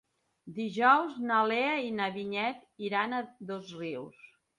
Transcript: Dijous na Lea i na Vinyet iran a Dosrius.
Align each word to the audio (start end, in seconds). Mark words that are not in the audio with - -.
Dijous 0.59 1.19
na 1.31 1.41
Lea 1.51 1.75
i 1.87 1.91
na 1.97 2.07
Vinyet 2.15 2.65
iran 2.87 3.13
a 3.19 3.21
Dosrius. 3.51 4.25